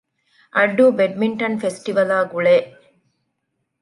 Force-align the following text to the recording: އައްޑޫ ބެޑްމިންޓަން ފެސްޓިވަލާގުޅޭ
އައްޑޫ 0.55 0.85
ބެޑްމިންޓަން 0.97 1.57
ފެސްޓިވަލާގުޅޭ 1.61 2.55